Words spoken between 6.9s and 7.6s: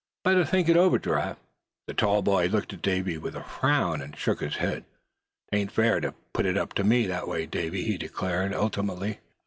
that way,